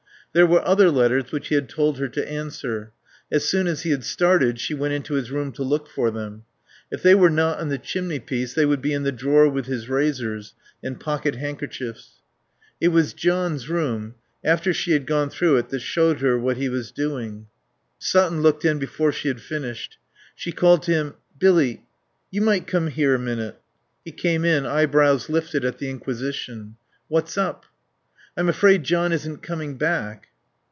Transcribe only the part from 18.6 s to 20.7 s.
in before she had finished. She